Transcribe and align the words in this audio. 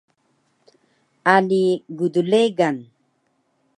Ali 1.35 1.63
gdregan 1.97 2.77